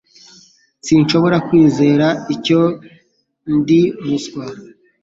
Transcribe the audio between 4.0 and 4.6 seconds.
umuswa